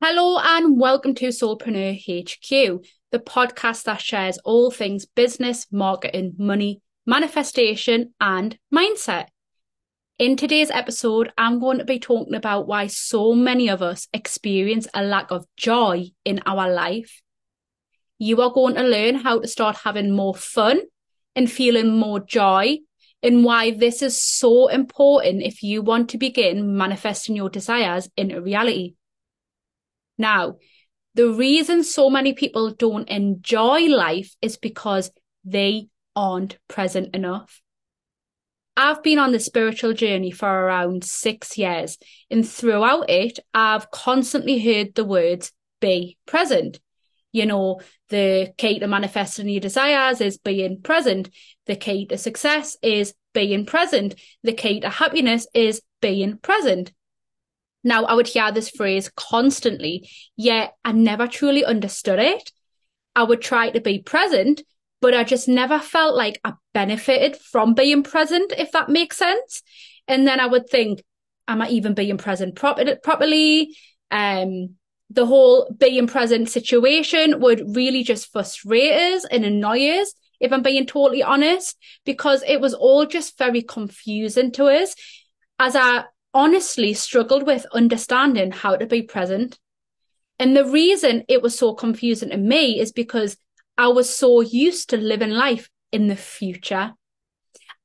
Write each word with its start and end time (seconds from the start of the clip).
Hello 0.00 0.38
and 0.38 0.78
welcome 0.78 1.12
to 1.16 1.26
Soulpreneur 1.26 1.98
HQ, 1.98 2.84
the 3.10 3.18
podcast 3.18 3.82
that 3.82 4.00
shares 4.00 4.38
all 4.44 4.70
things 4.70 5.06
business, 5.06 5.66
marketing, 5.72 6.34
money, 6.38 6.80
manifestation, 7.04 8.14
and 8.20 8.56
mindset. 8.72 9.26
In 10.16 10.36
today's 10.36 10.70
episode, 10.70 11.32
I'm 11.36 11.58
going 11.58 11.78
to 11.78 11.84
be 11.84 11.98
talking 11.98 12.36
about 12.36 12.68
why 12.68 12.86
so 12.86 13.34
many 13.34 13.68
of 13.68 13.82
us 13.82 14.06
experience 14.12 14.86
a 14.94 15.02
lack 15.02 15.32
of 15.32 15.46
joy 15.56 16.04
in 16.24 16.42
our 16.46 16.72
life. 16.72 17.20
You 18.20 18.40
are 18.42 18.52
going 18.52 18.76
to 18.76 18.84
learn 18.84 19.16
how 19.16 19.40
to 19.40 19.48
start 19.48 19.78
having 19.82 20.12
more 20.12 20.36
fun 20.36 20.82
and 21.34 21.50
feeling 21.50 21.98
more 21.98 22.20
joy 22.20 22.78
and 23.20 23.42
why 23.42 23.72
this 23.72 24.00
is 24.00 24.22
so 24.22 24.68
important 24.68 25.42
if 25.42 25.64
you 25.64 25.82
want 25.82 26.10
to 26.10 26.18
begin 26.18 26.76
manifesting 26.76 27.34
your 27.34 27.50
desires 27.50 28.08
into 28.16 28.40
reality. 28.40 28.94
Now, 30.18 30.56
the 31.14 31.30
reason 31.30 31.84
so 31.84 32.10
many 32.10 32.32
people 32.32 32.70
don't 32.70 33.08
enjoy 33.08 33.86
life 33.86 34.34
is 34.42 34.56
because 34.56 35.10
they 35.44 35.88
aren't 36.14 36.58
present 36.68 37.14
enough. 37.14 37.62
I've 38.76 39.02
been 39.02 39.18
on 39.18 39.32
the 39.32 39.40
spiritual 39.40 39.92
journey 39.92 40.30
for 40.30 40.48
around 40.48 41.02
six 41.02 41.58
years, 41.58 41.98
and 42.30 42.48
throughout 42.48 43.10
it, 43.10 43.40
I've 43.52 43.90
constantly 43.90 44.60
heard 44.60 44.94
the 44.94 45.04
words 45.04 45.52
be 45.80 46.16
present. 46.26 46.78
You 47.32 47.46
know, 47.46 47.80
the 48.08 48.52
key 48.56 48.78
to 48.78 48.86
manifesting 48.86 49.48
your 49.48 49.60
desires 49.60 50.20
is 50.20 50.38
being 50.38 50.80
present. 50.80 51.30
The 51.66 51.76
key 51.76 52.06
to 52.06 52.16
success 52.16 52.76
is 52.82 53.14
being 53.34 53.66
present. 53.66 54.14
The 54.44 54.52
key 54.52 54.80
to 54.80 54.88
happiness 54.88 55.46
is 55.52 55.82
being 56.00 56.38
present. 56.38 56.92
Now, 57.88 58.04
I 58.04 58.12
would 58.12 58.28
hear 58.28 58.52
this 58.52 58.68
phrase 58.68 59.10
constantly, 59.16 60.10
yet 60.36 60.74
I 60.84 60.92
never 60.92 61.26
truly 61.26 61.64
understood 61.64 62.18
it. 62.18 62.52
I 63.16 63.22
would 63.22 63.40
try 63.40 63.70
to 63.70 63.80
be 63.80 64.00
present, 64.00 64.60
but 65.00 65.14
I 65.14 65.24
just 65.24 65.48
never 65.48 65.78
felt 65.78 66.14
like 66.14 66.38
I 66.44 66.52
benefited 66.74 67.38
from 67.38 67.72
being 67.72 68.02
present, 68.02 68.52
if 68.58 68.72
that 68.72 68.90
makes 68.90 69.16
sense. 69.16 69.62
And 70.06 70.28
then 70.28 70.38
I 70.38 70.44
would 70.44 70.68
think, 70.68 71.02
am 71.48 71.62
I 71.62 71.70
even 71.70 71.94
being 71.94 72.18
present 72.18 72.56
proper- 72.56 72.96
properly? 73.02 73.74
Um, 74.10 74.74
the 75.08 75.24
whole 75.24 75.74
being 75.74 76.06
present 76.06 76.50
situation 76.50 77.40
would 77.40 77.74
really 77.74 78.02
just 78.02 78.30
frustrate 78.30 78.92
us 78.92 79.24
and 79.24 79.46
annoy 79.46 79.98
us, 79.98 80.12
if 80.40 80.52
I'm 80.52 80.62
being 80.62 80.84
totally 80.84 81.22
honest, 81.22 81.74
because 82.04 82.44
it 82.46 82.60
was 82.60 82.74
all 82.74 83.06
just 83.06 83.38
very 83.38 83.62
confusing 83.62 84.52
to 84.52 84.66
us. 84.66 84.94
As 85.58 85.74
I 85.74 86.04
honestly 86.34 86.94
struggled 86.94 87.46
with 87.46 87.66
understanding 87.72 88.50
how 88.50 88.76
to 88.76 88.86
be 88.86 89.02
present. 89.02 89.58
And 90.38 90.56
the 90.56 90.64
reason 90.64 91.24
it 91.28 91.42
was 91.42 91.58
so 91.58 91.74
confusing 91.74 92.30
to 92.30 92.36
me 92.36 92.80
is 92.80 92.92
because 92.92 93.36
I 93.76 93.88
was 93.88 94.08
so 94.12 94.40
used 94.40 94.90
to 94.90 94.96
living 94.96 95.30
life 95.30 95.68
in 95.92 96.08
the 96.08 96.16
future. 96.16 96.94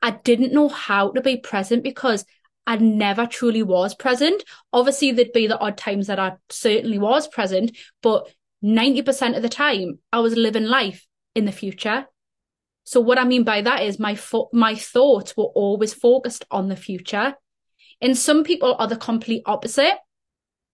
I 0.02 0.12
didn't 0.12 0.54
know 0.54 0.68
how 0.68 1.12
to 1.12 1.22
be 1.22 1.38
present 1.38 1.84
because 1.84 2.26
I 2.66 2.78
never 2.78 3.26
truly 3.26 3.64
was 3.64 3.96
present. 3.96 4.44
Obviously, 4.72 5.12
there'd 5.12 5.34
be 5.34 5.48
the 5.48 5.60
odd 5.60 5.78
times 5.78 6.08
that 6.08 6.20
I 6.20 6.34
certainly 6.50 6.98
was 6.98 7.28
present, 7.28 7.78
but 8.02 8.30
90% 8.64 9.36
of 9.36 9.42
the 9.42 9.50
time 9.50 10.00
I 10.12 10.20
was 10.20 10.36
living 10.36 10.66
life 10.66 11.06
in 11.36 11.46
the 11.46 11.52
future. 11.52 12.08
So 12.86 13.00
what 13.00 13.18
I 13.18 13.24
mean 13.24 13.44
by 13.44 13.62
that 13.62 13.84
is 13.84 14.00
my 14.00 14.16
fo- 14.16 14.50
my 14.54 14.76
thoughts 14.76 15.36
were 15.36 15.46
always 15.46 15.94
focused 15.94 16.46
on 16.52 16.68
the 16.68 16.76
future. 16.76 17.36
And 18.04 18.18
some 18.18 18.44
people 18.44 18.76
are 18.78 18.88
the 18.88 18.98
complete 18.98 19.44
opposite. 19.46 19.98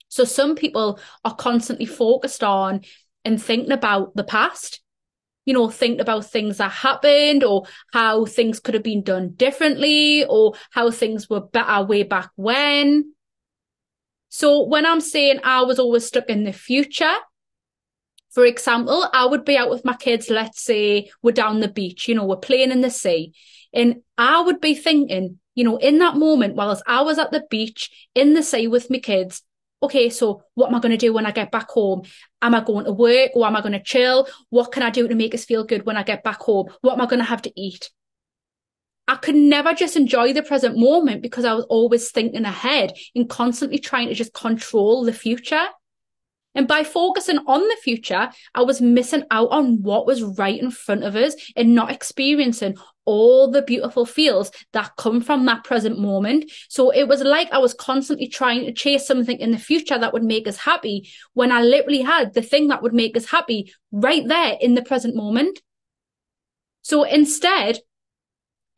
So 0.08 0.24
some 0.24 0.56
people 0.56 1.00
are 1.24 1.36
constantly 1.36 1.86
focused 1.86 2.44
on 2.44 2.82
and 3.24 3.42
thinking 3.42 3.72
about 3.72 4.16
the 4.16 4.24
past, 4.24 4.82
you 5.46 5.54
know, 5.54 5.70
thinking 5.70 6.02
about 6.02 6.26
things 6.26 6.58
that 6.58 6.72
happened 6.72 7.44
or 7.44 7.66
how 7.94 8.26
things 8.26 8.60
could 8.60 8.74
have 8.74 8.84
been 8.84 9.04
done 9.04 9.34
differently 9.36 10.26
or 10.26 10.56
how 10.72 10.90
things 10.90 11.30
were 11.30 11.42
better 11.42 11.70
uh, 11.70 11.84
way 11.84 12.02
back 12.02 12.32
when. 12.36 13.14
So 14.30 14.66
when 14.66 14.88
I'm 14.88 15.02
saying 15.02 15.40
I 15.44 15.62
was 15.62 15.78
always 15.78 16.08
stuck 16.08 16.30
in 16.30 16.46
the 16.46 16.54
future, 16.54 17.16
for 18.32 18.46
example, 18.46 19.08
I 19.14 19.26
would 19.26 19.46
be 19.46 19.56
out 19.58 19.70
with 19.70 19.86
my 19.86 19.96
kids, 19.96 20.32
let's 20.32 20.64
say 20.64 21.12
we're 21.22 21.32
down 21.32 21.60
the 21.60 21.68
beach, 21.68 22.08
you 22.08 22.16
know, 22.16 22.26
we're 22.26 22.38
playing 22.38 22.72
in 22.72 22.82
the 22.82 22.90
sea. 22.90 23.34
And 23.72 24.02
I 24.18 24.42
would 24.42 24.62
be 24.62 24.74
thinking, 24.74 25.40
you 25.60 25.66
know, 25.66 25.76
in 25.76 25.98
that 26.00 26.16
moment, 26.16 26.56
whilst 26.56 26.82
I 26.88 27.02
was 27.02 27.20
at 27.20 27.32
the 27.32 27.44
beach 27.50 28.08
in 28.16 28.34
the 28.34 28.42
sea 28.42 28.70
with 28.70 28.90
my 28.90 29.00
kids, 29.00 29.42
okay, 29.84 30.10
so 30.10 30.42
what 30.54 30.70
am 30.70 30.76
I 30.76 30.80
going 30.80 30.94
to 30.94 30.98
do 30.98 31.12
when 31.12 31.26
I 31.26 31.32
get 31.32 31.52
back 31.52 31.70
home? 31.70 32.04
Am 32.42 32.56
I 32.56 32.62
going 32.62 32.86
to 32.86 32.94
work 32.94 33.32
or 33.34 33.46
am 33.46 33.58
I 33.58 33.60
going 33.60 33.74
to 33.74 33.84
chill? 33.84 34.30
What 34.52 34.72
can 34.72 34.84
I 34.84 34.90
do 34.90 35.06
to 35.06 35.16
make 35.16 35.36
us 35.36 35.44
feel 35.44 35.66
good 35.66 35.86
when 35.86 35.98
I 35.98 36.04
get 36.04 36.24
back 36.24 36.40
home? 36.40 36.70
What 36.80 36.94
am 36.94 37.02
I 37.02 37.08
going 37.08 37.20
to 37.20 37.26
have 37.26 37.42
to 37.42 37.52
eat? 37.58 37.92
I 39.10 39.18
could 39.18 39.36
never 39.36 39.74
just 39.74 39.98
enjoy 39.98 40.32
the 40.32 40.44
present 40.44 40.78
moment 40.78 41.22
because 41.22 41.44
I 41.44 41.54
was 41.56 41.66
always 41.66 42.10
thinking 42.10 42.46
ahead 42.46 42.94
and 43.14 43.30
constantly 43.30 43.80
trying 43.80 44.08
to 44.08 44.14
just 44.14 44.34
control 44.34 45.04
the 45.04 45.12
future. 45.12 45.68
And 46.60 46.68
by 46.68 46.84
focusing 46.84 47.38
on 47.48 47.62
the 47.62 47.78
future, 47.82 48.30
I 48.54 48.64
was 48.64 48.82
missing 48.82 49.24
out 49.32 49.48
on 49.50 49.82
what 49.82 50.06
was 50.06 50.22
right 50.22 50.62
in 50.62 50.72
front 50.72 51.06
of 51.06 51.16
us 51.16 51.34
and 51.56 51.74
not 51.74 51.90
experiencing 51.90 52.76
all 53.06 53.50
the 53.50 53.62
beautiful 53.62 54.06
feels 54.06 54.52
that 54.74 54.92
come 54.98 55.22
from 55.22 55.46
that 55.46 55.64
present 55.64 55.98
moment. 55.98 56.52
So 56.68 56.90
it 56.90 57.08
was 57.08 57.22
like 57.22 57.50
I 57.54 57.60
was 57.60 57.74
constantly 57.74 58.28
trying 58.28 58.66
to 58.66 58.74
chase 58.74 59.08
something 59.08 59.40
in 59.40 59.52
the 59.52 59.58
future 59.58 59.98
that 59.98 60.12
would 60.12 60.26
make 60.26 60.50
us 60.50 60.58
happy 60.58 61.10
when 61.32 61.50
I 61.50 61.62
literally 61.62 62.02
had 62.02 62.34
the 62.34 62.42
thing 62.42 62.68
that 62.68 62.84
would 62.84 62.94
make 62.94 63.16
us 63.16 63.28
happy 63.28 63.74
right 63.94 64.28
there 64.28 64.58
in 64.60 64.76
the 64.76 64.82
present 64.82 65.16
moment. 65.16 65.62
So 66.82 67.04
instead, 67.04 67.80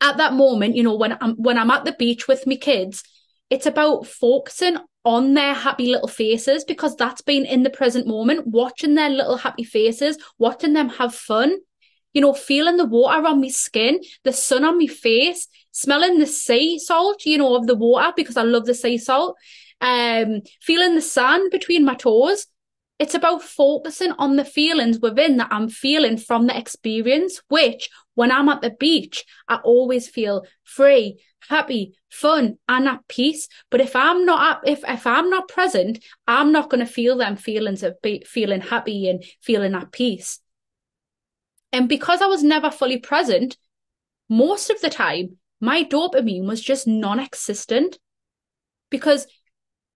at 0.00 0.18
that 0.18 0.34
moment, 0.34 0.76
you 0.76 0.84
know, 0.84 0.94
when 0.94 1.18
I'm, 1.20 1.34
when 1.34 1.58
I'm 1.58 1.72
at 1.72 1.84
the 1.84 1.96
beach 1.98 2.28
with 2.28 2.46
my 2.46 2.54
kids, 2.54 3.02
it's 3.50 3.66
about 3.66 4.06
focusing 4.06 4.76
on 5.04 5.34
their 5.34 5.54
happy 5.54 5.86
little 5.86 6.08
faces 6.08 6.64
because 6.64 6.94
that's 6.96 7.22
been 7.22 7.44
in 7.44 7.62
the 7.62 7.70
present 7.70 8.06
moment, 8.06 8.46
watching 8.46 8.94
their 8.94 9.10
little 9.10 9.36
happy 9.36 9.64
faces, 9.64 10.16
watching 10.38 10.72
them 10.72 10.88
have 10.88 11.14
fun, 11.14 11.56
you 12.12 12.20
know, 12.20 12.32
feeling 12.32 12.76
the 12.76 12.84
water 12.84 13.26
on 13.26 13.40
my 13.40 13.48
skin, 13.48 14.00
the 14.22 14.32
sun 14.32 14.64
on 14.64 14.78
my 14.78 14.86
face, 14.86 15.48
smelling 15.72 16.18
the 16.18 16.26
sea 16.26 16.78
salt, 16.78 17.24
you 17.24 17.38
know, 17.38 17.56
of 17.56 17.66
the 17.66 17.74
water 17.74 18.12
because 18.14 18.36
I 18.36 18.42
love 18.42 18.66
the 18.66 18.74
sea 18.74 18.98
salt, 18.98 19.36
um, 19.80 20.42
feeling 20.60 20.94
the 20.94 21.02
sand 21.02 21.50
between 21.50 21.84
my 21.84 21.94
toes. 21.94 22.46
It's 23.02 23.14
about 23.14 23.42
focusing 23.42 24.12
on 24.12 24.36
the 24.36 24.44
feelings 24.44 25.00
within 25.00 25.38
that 25.38 25.48
I'm 25.50 25.68
feeling 25.68 26.16
from 26.16 26.46
the 26.46 26.56
experience, 26.56 27.42
which 27.48 27.90
when 28.14 28.30
I'm 28.30 28.48
at 28.48 28.62
the 28.62 28.70
beach, 28.70 29.24
I 29.48 29.56
always 29.56 30.08
feel 30.08 30.46
free, 30.62 31.18
happy, 31.48 31.98
fun, 32.12 32.58
and 32.68 32.86
at 32.86 33.08
peace. 33.08 33.48
But 33.72 33.80
if 33.80 33.96
I'm 33.96 34.24
not 34.24 34.68
if 34.68 34.84
if 34.86 35.04
I'm 35.04 35.30
not 35.30 35.48
present, 35.48 35.98
I'm 36.28 36.52
not 36.52 36.70
going 36.70 36.78
to 36.78 36.92
feel 36.92 37.16
them 37.16 37.34
feelings 37.34 37.82
of 37.82 38.00
be, 38.02 38.22
feeling 38.24 38.60
happy 38.60 39.08
and 39.08 39.24
feeling 39.40 39.74
at 39.74 39.90
peace. 39.90 40.38
And 41.72 41.88
because 41.88 42.22
I 42.22 42.26
was 42.26 42.44
never 42.44 42.70
fully 42.70 42.98
present, 42.98 43.56
most 44.28 44.70
of 44.70 44.80
the 44.80 44.90
time, 44.90 45.38
my 45.60 45.82
dopamine 45.82 46.46
was 46.46 46.62
just 46.62 46.86
non-existent. 46.86 47.98
Because 48.90 49.26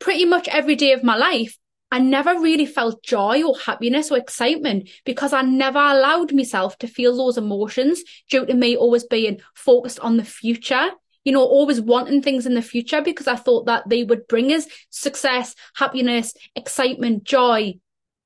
pretty 0.01 0.25
much 0.25 0.49
every 0.49 0.75
day 0.75 0.91
of 0.91 1.05
my 1.05 1.15
life, 1.15 1.57
I 1.91 2.01
never 2.01 2.39
really 2.41 2.67
felt 2.67 3.03
joy 3.03 3.45
or 3.45 3.57
happiness 3.57 4.11
or 4.11 4.19
excitement 4.19 4.91
because 5.05 5.33
I 5.33 5.43
never 5.43 5.79
allowed 5.79 6.35
myself 6.35 6.77
to 6.79 6.89
feel 6.89 7.17
those 7.17 7.39
emotions 7.39 8.03
due 8.29 8.45
to 8.45 8.55
me 8.55 8.77
always 8.77 9.05
being 9.05 9.41
focused 9.55 10.01
on 10.01 10.17
the 10.17 10.25
future, 10.25 10.91
you 11.25 11.33
know, 11.33 11.45
always 11.45 11.81
wanting 11.81 12.23
things 12.23 12.45
in 12.45 12.55
the 12.55 12.63
future 12.63 13.03
because 13.03 13.29
I 13.29 13.37
thought 13.37 13.67
that 13.67 13.89
they 13.89 14.03
would 14.03 14.27
bring 14.27 14.53
us 14.53 14.67
success, 14.91 15.55
happiness, 15.77 16.35
excitement, 16.57 17.23
joy. 17.23 17.75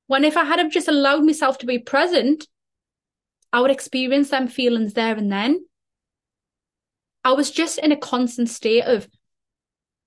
When 0.07 0.25
if 0.25 0.37
I 0.37 0.43
had 0.43 0.59
have 0.59 0.71
just 0.71 0.87
allowed 0.87 1.23
myself 1.23 1.59
to 1.59 1.67
be 1.67 1.77
present, 1.77 2.47
I 3.53 3.61
would 3.61 3.71
experience 3.71 4.29
them 4.29 4.47
feelings 4.47 4.93
there 4.93 5.15
and 5.15 5.31
then. 5.31 5.65
I 7.23 7.33
was 7.33 7.51
just 7.51 7.77
in 7.77 7.91
a 7.91 7.97
constant 7.97 8.49
state 8.49 8.83
of 8.83 9.07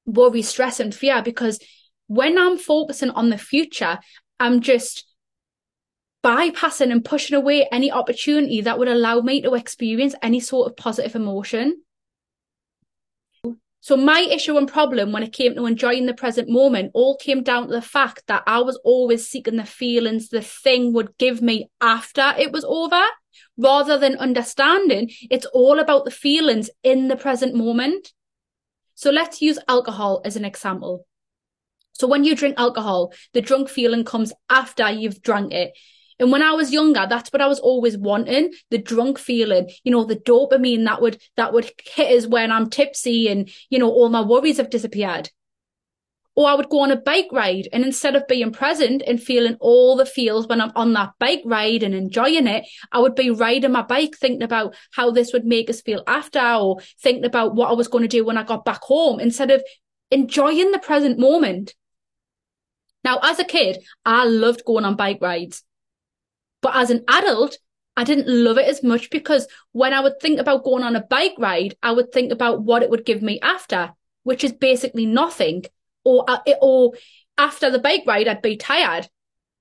worry, 0.04 0.42
stress, 0.42 0.80
and 0.80 0.92
fear 0.92 1.22
because 1.22 1.60
when 2.06 2.38
I'm 2.38 2.58
focusing 2.58 3.10
on 3.10 3.30
the 3.30 3.38
future, 3.38 3.98
I'm 4.38 4.60
just 4.60 5.04
bypassing 6.24 6.90
and 6.90 7.04
pushing 7.04 7.36
away 7.36 7.68
any 7.70 7.92
opportunity 7.92 8.62
that 8.62 8.78
would 8.78 8.88
allow 8.88 9.20
me 9.20 9.42
to 9.42 9.54
experience 9.54 10.14
any 10.22 10.40
sort 10.40 10.70
of 10.70 10.76
positive 10.76 11.14
emotion. 11.14 11.82
So 13.80 13.98
my 13.98 14.20
issue 14.20 14.56
and 14.56 14.66
problem 14.66 15.12
when 15.12 15.22
it 15.22 15.34
came 15.34 15.54
to 15.54 15.66
enjoying 15.66 16.06
the 16.06 16.14
present 16.14 16.48
moment 16.48 16.92
all 16.94 17.18
came 17.18 17.42
down 17.42 17.66
to 17.66 17.72
the 17.74 17.82
fact 17.82 18.22
that 18.28 18.42
I 18.46 18.60
was 18.60 18.80
always 18.82 19.28
seeking 19.28 19.56
the 19.56 19.66
feelings 19.66 20.30
the 20.30 20.40
thing 20.40 20.94
would 20.94 21.16
give 21.18 21.42
me 21.42 21.68
after 21.82 22.32
it 22.38 22.50
was 22.50 22.64
over, 22.64 23.02
rather 23.58 23.98
than 23.98 24.16
understanding 24.16 25.10
it's 25.30 25.44
all 25.46 25.78
about 25.78 26.06
the 26.06 26.10
feelings 26.10 26.70
in 26.82 27.08
the 27.08 27.16
present 27.16 27.54
moment. 27.54 28.14
So 28.94 29.10
let's 29.10 29.42
use 29.42 29.58
alcohol 29.68 30.22
as 30.24 30.36
an 30.36 30.46
example 30.46 31.06
So 31.94 32.08
when 32.08 32.24
you 32.24 32.34
drink 32.34 32.56
alcohol, 32.58 33.12
the 33.32 33.40
drunk 33.40 33.68
feeling 33.68 34.04
comes 34.04 34.32
after 34.50 34.90
you've 34.90 35.22
drunk 35.22 35.52
it. 35.52 35.72
And 36.18 36.30
when 36.30 36.42
I 36.42 36.52
was 36.52 36.72
younger, 36.72 37.06
that's 37.08 37.32
what 37.32 37.42
I 37.42 37.48
was 37.48 37.58
always 37.58 37.96
wanting, 37.96 38.52
the 38.70 38.78
drunk 38.78 39.18
feeling, 39.18 39.70
you 39.82 39.90
know, 39.90 40.04
the 40.04 40.16
dopamine 40.16 40.84
that 40.84 41.02
would, 41.02 41.20
that 41.36 41.52
would 41.52 41.70
hit 41.84 42.16
us 42.16 42.26
when 42.26 42.52
I'm 42.52 42.70
tipsy 42.70 43.28
and, 43.28 43.50
you 43.68 43.78
know, 43.78 43.90
all 43.90 44.08
my 44.08 44.20
worries 44.20 44.58
have 44.58 44.70
disappeared. 44.70 45.30
Or 46.36 46.48
I 46.48 46.54
would 46.54 46.68
go 46.68 46.80
on 46.80 46.90
a 46.90 46.96
bike 46.96 47.28
ride 47.30 47.68
and 47.72 47.84
instead 47.84 48.16
of 48.16 48.26
being 48.26 48.52
present 48.52 49.02
and 49.06 49.22
feeling 49.22 49.56
all 49.60 49.96
the 49.96 50.06
feels 50.06 50.48
when 50.48 50.60
I'm 50.60 50.72
on 50.74 50.92
that 50.94 51.12
bike 51.20 51.42
ride 51.44 51.84
and 51.84 51.94
enjoying 51.94 52.48
it, 52.48 52.64
I 52.90 52.98
would 52.98 53.14
be 53.14 53.30
riding 53.30 53.70
my 53.70 53.82
bike 53.82 54.16
thinking 54.16 54.42
about 54.42 54.74
how 54.92 55.12
this 55.12 55.32
would 55.32 55.44
make 55.44 55.70
us 55.70 55.80
feel 55.80 56.02
after 56.08 56.40
or 56.40 56.80
thinking 57.00 57.24
about 57.24 57.54
what 57.54 57.70
I 57.70 57.74
was 57.74 57.86
going 57.86 58.02
to 58.02 58.08
do 58.08 58.24
when 58.24 58.36
I 58.36 58.42
got 58.42 58.64
back 58.64 58.82
home 58.82 59.20
instead 59.20 59.52
of 59.52 59.62
enjoying 60.10 60.72
the 60.72 60.80
present 60.80 61.18
moment. 61.18 61.74
Now, 63.04 63.20
as 63.22 63.38
a 63.38 63.44
kid, 63.44 63.78
I 64.04 64.24
loved 64.24 64.64
going 64.64 64.84
on 64.84 64.96
bike 64.96 65.18
rides. 65.20 65.62
But 66.62 66.74
as 66.74 66.90
an 66.90 67.04
adult, 67.06 67.58
I 67.96 68.04
didn't 68.04 68.26
love 68.26 68.58
it 68.58 68.66
as 68.66 68.82
much 68.82 69.10
because 69.10 69.46
when 69.72 69.92
I 69.92 70.00
would 70.00 70.18
think 70.20 70.40
about 70.40 70.64
going 70.64 70.82
on 70.82 70.96
a 70.96 71.02
bike 71.02 71.34
ride, 71.38 71.76
I 71.82 71.92
would 71.92 72.10
think 72.10 72.32
about 72.32 72.62
what 72.62 72.82
it 72.82 72.90
would 72.90 73.04
give 73.04 73.22
me 73.22 73.38
after, 73.40 73.92
which 74.22 74.42
is 74.42 74.52
basically 74.52 75.06
nothing. 75.06 75.64
Or, 76.02 76.24
uh, 76.28 76.40
or 76.60 76.92
after 77.38 77.70
the 77.70 77.78
bike 77.78 78.02
ride, 78.06 78.26
I'd 78.26 78.42
be 78.42 78.56
tired, 78.56 79.08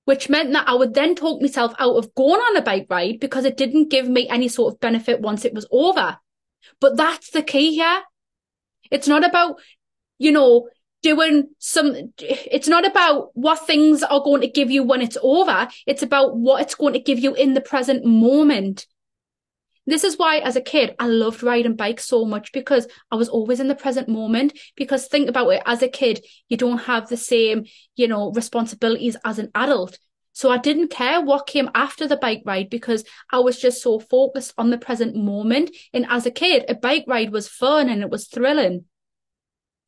which 0.04 0.28
meant 0.28 0.52
that 0.52 0.68
I 0.68 0.74
would 0.74 0.94
then 0.94 1.14
talk 1.14 1.40
myself 1.40 1.74
out 1.78 1.96
of 1.96 2.14
going 2.14 2.40
on 2.40 2.56
a 2.56 2.62
bike 2.62 2.86
ride 2.90 3.20
because 3.20 3.44
it 3.44 3.56
didn't 3.56 3.90
give 3.90 4.08
me 4.08 4.28
any 4.28 4.48
sort 4.48 4.74
of 4.74 4.80
benefit 4.80 5.20
once 5.20 5.44
it 5.44 5.54
was 5.54 5.66
over. 5.70 6.18
But 6.80 6.96
that's 6.96 7.30
the 7.30 7.42
key 7.42 7.74
here. 7.74 8.02
It's 8.90 9.08
not 9.08 9.24
about, 9.24 9.60
you 10.18 10.32
know, 10.32 10.68
doing 11.04 11.44
some, 11.58 12.12
it's 12.18 12.66
not 12.66 12.86
about 12.86 13.28
what 13.34 13.66
things 13.66 14.02
are 14.02 14.22
going 14.22 14.40
to 14.40 14.48
give 14.48 14.70
you 14.70 14.82
when 14.82 15.02
it's 15.02 15.18
over. 15.22 15.68
It's 15.86 16.02
about 16.02 16.34
what 16.34 16.62
it's 16.62 16.74
going 16.74 16.94
to 16.94 16.98
give 16.98 17.18
you 17.18 17.34
in 17.34 17.52
the 17.52 17.60
present 17.60 18.06
moment. 18.06 18.86
This 19.86 20.02
is 20.02 20.16
why 20.16 20.38
as 20.38 20.56
a 20.56 20.62
kid, 20.62 20.94
I 20.98 21.08
loved 21.08 21.42
riding 21.42 21.76
bikes 21.76 22.06
so 22.06 22.24
much 22.24 22.52
because 22.52 22.88
I 23.12 23.16
was 23.16 23.28
always 23.28 23.60
in 23.60 23.68
the 23.68 23.74
present 23.74 24.08
moment. 24.08 24.58
Because 24.76 25.06
think 25.06 25.28
about 25.28 25.50
it, 25.50 25.62
as 25.66 25.82
a 25.82 25.88
kid, 25.88 26.24
you 26.48 26.56
don't 26.56 26.78
have 26.78 27.10
the 27.10 27.18
same, 27.18 27.66
you 27.96 28.08
know, 28.08 28.32
responsibilities 28.32 29.18
as 29.26 29.38
an 29.38 29.50
adult. 29.54 29.98
So 30.32 30.50
I 30.50 30.56
didn't 30.56 30.88
care 30.88 31.20
what 31.20 31.46
came 31.46 31.70
after 31.74 32.08
the 32.08 32.16
bike 32.16 32.44
ride 32.46 32.70
because 32.70 33.04
I 33.30 33.40
was 33.40 33.60
just 33.60 33.82
so 33.82 34.00
focused 34.00 34.54
on 34.56 34.70
the 34.70 34.78
present 34.78 35.14
moment. 35.14 35.70
And 35.92 36.06
as 36.08 36.24
a 36.24 36.30
kid, 36.30 36.64
a 36.66 36.74
bike 36.74 37.04
ride 37.06 37.30
was 37.30 37.46
fun 37.46 37.90
and 37.90 38.00
it 38.00 38.08
was 38.08 38.26
thrilling. 38.26 38.86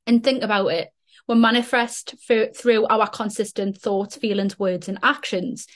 And 0.06 0.22
think 0.22 0.42
about 0.42 0.66
it 0.66 0.90
will 1.26 1.36
manifest 1.36 2.14
for, 2.26 2.46
through 2.48 2.86
our 2.86 3.08
consistent 3.08 3.78
thoughts, 3.78 4.16
feelings, 4.16 4.58
words, 4.58 4.88
and 4.88 4.98
actions. 5.02 5.66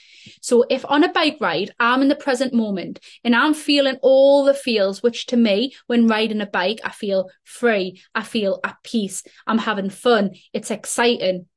So 0.41 0.65
if 0.69 0.85
on 0.87 1.03
a 1.03 1.11
bike 1.11 1.37
ride, 1.39 1.71
I'm 1.79 2.01
in 2.01 2.07
the 2.07 2.15
present 2.15 2.53
moment 2.53 2.99
and 3.23 3.35
I'm 3.35 3.53
feeling 3.53 3.97
all 4.01 4.45
the 4.45 4.53
feels, 4.53 5.01
which 5.03 5.25
to 5.27 5.37
me, 5.37 5.73
when 5.87 6.07
riding 6.07 6.41
a 6.41 6.45
bike, 6.45 6.79
I 6.83 6.91
feel 6.91 7.29
free. 7.43 8.01
I 8.15 8.23
feel 8.23 8.59
at 8.63 8.77
peace. 8.83 9.23
I'm 9.47 9.57
having 9.57 9.89
fun. 9.89 10.31
It's 10.53 10.71
exciting 10.71 11.47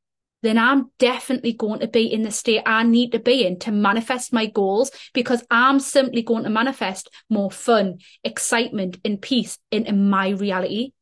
then 0.44 0.58
I'm 0.58 0.90
definitely 0.98 1.54
going 1.54 1.80
to 1.80 1.88
be 1.88 2.04
in 2.04 2.20
the 2.20 2.30
state 2.30 2.62
I 2.66 2.82
need 2.82 3.12
to 3.12 3.18
be 3.18 3.46
in 3.46 3.58
to 3.60 3.72
manifest 3.72 4.30
my 4.30 4.44
goals 4.44 4.90
because 5.14 5.42
I'm 5.50 5.80
simply 5.80 6.20
going 6.20 6.44
to 6.44 6.50
manifest 6.50 7.08
more 7.30 7.50
fun, 7.50 8.00
excitement, 8.22 8.98
and 9.06 9.20
peace 9.20 9.56
into 9.70 9.94
my 9.94 10.28
reality 10.28 10.92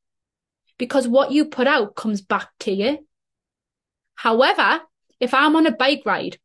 because 0.82 1.06
what 1.06 1.30
you 1.30 1.44
put 1.44 1.68
out 1.68 1.94
comes 1.94 2.20
back 2.22 2.48
to 2.58 2.72
you. 2.72 3.06
However, 4.16 4.80
if 5.20 5.32
I'm 5.32 5.54
on 5.54 5.68
a 5.68 5.70
bike 5.70 6.02
ride 6.04 6.38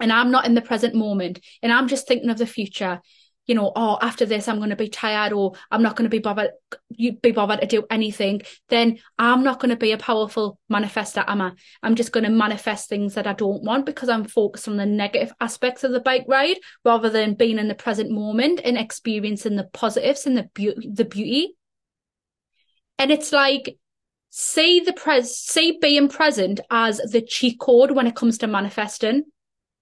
and 0.00 0.12
I'm 0.12 0.32
not 0.32 0.46
in 0.46 0.56
the 0.56 0.60
present 0.60 0.96
moment 0.96 1.38
and 1.62 1.72
I'm 1.72 1.86
just 1.86 2.08
thinking 2.08 2.28
of 2.28 2.38
the 2.38 2.44
future, 2.44 3.00
you 3.46 3.54
know, 3.54 3.70
oh, 3.76 3.98
after 4.02 4.26
this, 4.26 4.48
I'm 4.48 4.56
going 4.56 4.70
to 4.70 4.74
be 4.74 4.88
tired 4.88 5.32
or 5.32 5.52
I'm 5.70 5.80
not 5.80 5.94
going 5.94 6.10
to 6.10 6.16
be 6.16 6.18
bothered, 6.18 6.50
be 6.98 7.30
bothered 7.30 7.60
to 7.60 7.66
do 7.68 7.84
anything, 7.88 8.42
then 8.68 8.98
I'm 9.16 9.44
not 9.44 9.60
going 9.60 9.70
to 9.70 9.76
be 9.76 9.92
a 9.92 9.96
powerful 9.96 10.58
manifester, 10.68 11.22
am 11.28 11.40
I? 11.40 11.52
I'm 11.84 11.94
just 11.94 12.10
going 12.10 12.24
to 12.24 12.30
manifest 12.30 12.88
things 12.88 13.14
that 13.14 13.28
I 13.28 13.32
don't 13.32 13.62
want 13.62 13.86
because 13.86 14.08
I'm 14.08 14.24
focused 14.24 14.66
on 14.66 14.76
the 14.76 14.86
negative 14.86 15.32
aspects 15.40 15.84
of 15.84 15.92
the 15.92 16.00
bike 16.00 16.24
ride 16.26 16.56
rather 16.84 17.10
than 17.10 17.34
being 17.34 17.60
in 17.60 17.68
the 17.68 17.76
present 17.76 18.10
moment 18.10 18.60
and 18.64 18.76
experiencing 18.76 19.54
the 19.54 19.70
positives 19.72 20.26
and 20.26 20.36
the 20.36 20.50
beauty, 20.52 20.90
the 20.92 21.04
beauty. 21.04 21.54
And 23.02 23.10
it's 23.10 23.32
like, 23.32 23.78
say 24.30 24.78
the 24.78 24.92
pres, 24.92 25.36
say 25.36 25.76
being 25.76 26.08
present 26.08 26.60
as 26.70 26.98
the 26.98 27.20
cheat 27.20 27.58
code 27.58 27.90
when 27.90 28.06
it 28.06 28.14
comes 28.14 28.38
to 28.38 28.46
manifesting. 28.46 29.24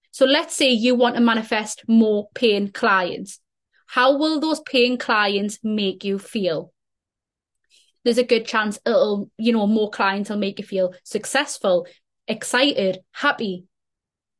So 0.09 0.25
let's 0.25 0.55
say 0.55 0.71
you 0.71 0.95
want 0.95 1.13
to 1.17 1.21
manifest 1.21 1.83
more 1.87 2.29
paying 2.33 2.71
clients. 2.71 3.39
How 3.85 4.17
will 4.17 4.39
those 4.39 4.59
paying 4.61 4.97
clients 4.97 5.59
make 5.63 6.03
you 6.03 6.17
feel? 6.17 6.73
There's 8.03 8.17
a 8.17 8.23
good 8.23 8.47
chance 8.47 8.79
it'll, 8.87 9.29
you 9.37 9.53
know, 9.53 9.67
more 9.67 9.91
clients 9.91 10.31
will 10.31 10.37
make 10.37 10.57
you 10.57 10.65
feel 10.65 10.95
successful, 11.03 11.85
excited, 12.27 13.01
happy. 13.11 13.65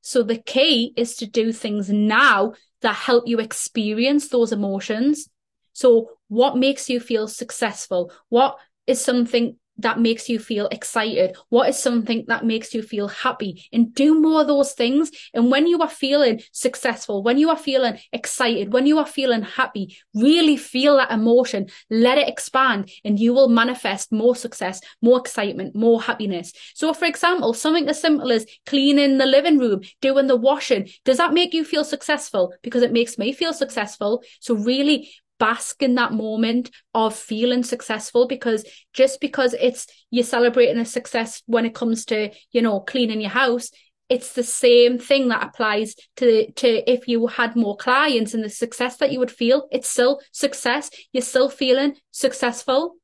So 0.02 0.24
the 0.24 0.40
key 0.40 0.92
is 0.98 1.18
to 1.18 1.28
do 1.28 1.54
things 1.54 1.92
now 1.92 2.54
that 2.82 2.96
help 2.96 3.28
you 3.28 3.38
experience 3.38 4.30
those 4.30 4.52
emotions. 4.52 5.30
So 5.74 6.14
what 6.30 6.58
makes 6.58 6.90
you 6.90 7.00
feel 7.00 7.28
successful? 7.28 8.12
What 8.30 8.58
is 8.92 9.04
something 9.04 9.58
that 9.78 10.00
makes 10.00 10.30
you 10.30 10.40
feel 10.40 10.68
excited? 10.68 11.36
What 11.50 11.70
is 11.70 11.80
something 11.80 12.26
that 12.28 12.46
makes 12.46 12.74
you 12.74 12.84
feel 12.84 13.08
happy? 13.08 13.66
And 13.72 13.94
do 13.94 14.20
more 14.20 14.42
of 14.42 14.48
those 14.48 14.74
things. 14.74 15.12
And 15.34 15.50
when 15.50 15.68
you 15.68 15.80
are 15.80 15.90
feeling 15.90 16.42
successful, 16.52 17.24
when 17.24 17.38
you 17.38 17.50
are 17.50 17.58
feeling 17.58 17.98
excited, 18.14 18.74
when 18.74 18.86
you 18.86 19.00
are 19.00 19.06
feeling 19.06 19.42
happy, 19.42 19.98
really 20.14 20.58
feel 20.58 20.98
that 20.98 21.12
emotion, 21.12 21.68
let 21.90 22.18
it 22.18 22.28
expand, 22.28 22.92
and 23.04 23.20
you 23.20 23.34
will 23.34 23.50
manifest 23.50 24.12
more 24.12 24.36
success, 24.36 24.82
more 25.02 25.20
excitement, 25.20 25.76
more 25.76 26.02
happiness. 26.02 26.54
So, 26.76 26.94
for 26.94 27.06
example, 27.06 27.54
something 27.54 27.88
as 27.88 28.02
simple 28.02 28.32
as 28.32 28.46
cleaning 28.66 29.18
the 29.18 29.26
living 29.26 29.58
room, 29.58 29.82
doing 30.02 30.28
the 30.28 30.36
washing, 30.36 30.90
does 31.06 31.18
that 31.18 31.34
make 31.34 31.54
you 31.54 31.64
feel 31.64 31.84
successful? 31.84 32.54
Because 32.62 32.84
it 32.84 32.92
makes 32.92 33.18
me 33.18 33.34
feel 33.34 33.54
successful. 33.54 34.24
So, 34.40 34.56
really 34.56 35.10
bask 35.42 35.82
in 35.82 35.96
that 35.96 36.14
moment 36.14 36.70
of 36.94 37.16
feeling 37.16 37.64
successful 37.64 38.28
because 38.28 38.64
just 38.94 39.20
because 39.20 39.56
it's 39.60 39.88
you're 40.12 40.24
celebrating 40.24 40.78
a 40.78 40.86
success 40.86 41.42
when 41.48 41.66
it 41.66 41.74
comes 41.74 42.06
to 42.06 42.30
you 42.52 42.62
know 42.62 42.80
cleaning 42.80 43.20
your 43.20 43.32
house 43.32 43.72
it's 44.08 44.34
the 44.34 44.44
same 44.44 45.00
thing 45.00 45.30
that 45.30 45.42
applies 45.42 45.96
to 46.18 46.52
to 46.52 46.68
if 46.92 47.08
you 47.08 47.26
had 47.26 47.56
more 47.56 47.76
clients 47.78 48.36
and 48.36 48.44
the 48.44 48.50
success 48.50 48.98
that 48.98 49.12
you 49.12 49.18
would 49.18 49.32
feel 49.32 49.68
it's 49.72 49.88
still 49.88 50.20
success. 50.34 50.92
You're 51.14 51.22
still 51.24 51.50
feeling 51.50 51.96
successful 52.12 52.98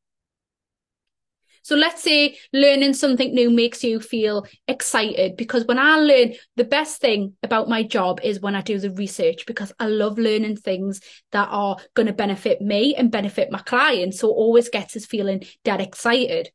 so 1.67 1.75
let's 1.75 2.01
say 2.01 2.38
learning 2.53 2.93
something 2.93 3.36
new 3.36 3.50
makes 3.50 3.83
you 3.83 4.00
feel 4.00 4.45
excited 4.69 5.36
because 5.36 5.65
when 5.65 5.77
I 5.77 5.97
learn, 5.97 6.36
the 6.55 6.63
best 6.63 7.01
thing 7.01 7.33
about 7.43 7.67
my 7.67 7.83
job 7.83 8.21
is 8.24 8.39
when 8.39 8.55
I 8.55 8.62
do 8.62 8.79
the 8.79 8.91
research 8.91 9.45
because 9.45 9.74
I 9.77 9.88
love 9.88 10.17
learning 10.17 10.55
things 10.55 11.01
that 11.33 11.50
are 11.51 11.75
going 11.93 12.07
to 12.07 12.13
benefit 12.13 12.62
me 12.62 12.95
and 12.95 13.12
benefit 13.12 13.51
my 13.51 13.59
clients. 13.59 14.17
So 14.19 14.29
it 14.29 14.36
always 14.36 14.69
gets 14.69 14.95
us 14.95 15.05
feeling 15.05 15.43
that 15.65 15.81
excited. 15.81 16.51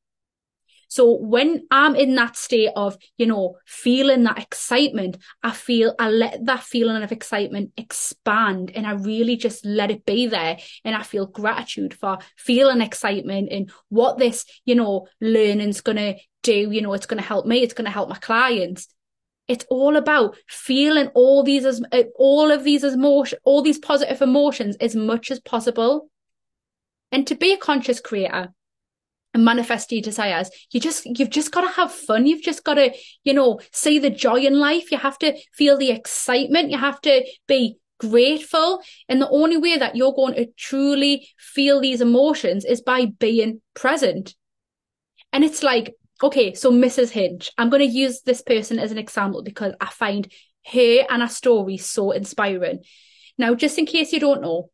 So 0.92 1.16
when 1.16 1.62
I'm 1.70 1.96
in 1.96 2.16
that 2.16 2.36
state 2.36 2.68
of, 2.76 2.98
you 3.16 3.24
know, 3.24 3.56
feeling 3.64 4.24
that 4.24 4.38
excitement, 4.38 5.16
I 5.42 5.52
feel, 5.52 5.94
I 5.98 6.10
let 6.10 6.44
that 6.44 6.62
feeling 6.62 7.02
of 7.02 7.10
excitement 7.10 7.72
expand 7.78 8.70
and 8.74 8.86
I 8.86 8.92
really 8.92 9.36
just 9.36 9.64
let 9.64 9.90
it 9.90 10.04
be 10.04 10.26
there. 10.26 10.58
And 10.84 10.94
I 10.94 11.02
feel 11.02 11.24
gratitude 11.24 11.94
for 11.94 12.18
feeling 12.36 12.82
excitement 12.82 13.48
and 13.50 13.72
what 13.88 14.18
this, 14.18 14.44
you 14.66 14.74
know, 14.74 15.06
learning's 15.18 15.80
going 15.80 15.96
to 15.96 16.16
do. 16.42 16.70
You 16.70 16.82
know, 16.82 16.92
it's 16.92 17.06
going 17.06 17.22
to 17.22 17.26
help 17.26 17.46
me. 17.46 17.62
It's 17.62 17.72
going 17.72 17.86
to 17.86 17.90
help 17.90 18.10
my 18.10 18.18
clients. 18.18 18.86
It's 19.48 19.64
all 19.70 19.96
about 19.96 20.36
feeling 20.46 21.06
all 21.14 21.42
these 21.42 21.64
as 21.64 21.82
eh, 21.92 22.04
all 22.16 22.50
of 22.50 22.64
these 22.64 22.84
emotion, 22.84 23.38
all 23.44 23.62
these 23.62 23.78
positive 23.78 24.20
emotions 24.20 24.76
as 24.76 24.94
much 24.94 25.30
as 25.30 25.40
possible. 25.40 26.10
And 27.10 27.26
to 27.28 27.34
be 27.34 27.54
a 27.54 27.56
conscious 27.56 27.98
creator, 27.98 28.52
manifest 29.34 29.92
your 29.92 30.02
desires. 30.02 30.50
You 30.70 30.80
just 30.80 31.06
you've 31.06 31.30
just 31.30 31.52
got 31.52 31.62
to 31.62 31.68
have 31.68 31.92
fun. 31.92 32.26
You've 32.26 32.42
just 32.42 32.64
got 32.64 32.74
to 32.74 32.92
you 33.24 33.34
know 33.34 33.60
see 33.72 33.98
the 33.98 34.10
joy 34.10 34.40
in 34.40 34.58
life. 34.58 34.90
You 34.90 34.98
have 34.98 35.18
to 35.18 35.36
feel 35.54 35.76
the 35.76 35.90
excitement. 35.90 36.70
You 36.70 36.78
have 36.78 37.00
to 37.02 37.24
be 37.46 37.78
grateful. 37.98 38.80
And 39.08 39.20
the 39.20 39.30
only 39.30 39.56
way 39.56 39.78
that 39.78 39.94
you're 39.94 40.14
going 40.14 40.34
to 40.34 40.46
truly 40.56 41.28
feel 41.38 41.80
these 41.80 42.00
emotions 42.00 42.64
is 42.64 42.80
by 42.80 43.06
being 43.06 43.60
present. 43.74 44.34
And 45.32 45.44
it's 45.44 45.62
like 45.62 45.94
okay 46.22 46.54
so 46.54 46.70
mrs 46.70 47.10
Hinch 47.10 47.50
i'm 47.58 47.68
going 47.68 47.84
to 47.84 47.96
use 47.96 48.20
this 48.20 48.42
person 48.42 48.78
as 48.78 48.92
an 48.92 48.98
example 48.98 49.42
because 49.42 49.74
i 49.80 49.86
find 49.86 50.30
her 50.66 51.04
and 51.10 51.22
her 51.22 51.28
story 51.28 51.76
so 51.76 52.12
inspiring. 52.12 52.80
Now 53.38 53.54
just 53.54 53.78
in 53.78 53.86
case 53.86 54.12
you 54.12 54.20
don't 54.20 54.42
know 54.42 54.70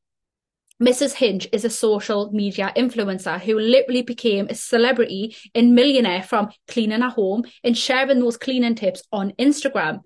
Mrs. 0.81 1.15
Hinch 1.15 1.49
is 1.51 1.65
a 1.65 1.71
social 1.71 2.31
media 2.31 2.73
influencer 2.77 3.41
who 3.41 3.59
literally 3.59 4.03
became 4.03 4.47
a 4.47 4.55
celebrity 4.55 5.37
and 5.55 5.75
millionaire 5.75 6.23
from 6.23 6.51
cleaning 6.69 7.01
her 7.01 7.09
home 7.09 7.45
and 7.65 7.77
sharing 7.77 8.21
those 8.21 8.37
cleaning 8.37 8.77
tips 8.77 9.03
on 9.11 9.33
Instagram. 9.33 10.03